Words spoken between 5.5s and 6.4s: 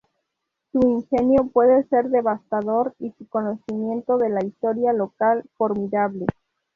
formidable".